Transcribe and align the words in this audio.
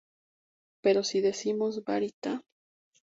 Pero, 0.81 1.03
si 1.03 1.21
decimos 1.21 1.83
"Bari-ta. 1.85 2.43